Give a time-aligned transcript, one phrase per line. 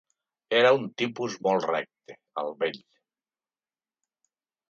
[0.59, 2.81] Era un tipus molt recte, el vell.